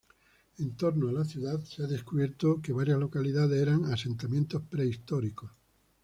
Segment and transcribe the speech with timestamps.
[0.57, 5.51] En torno a la ciudad se ha descubierto que varias localidades eran asentamientos prehistóricos.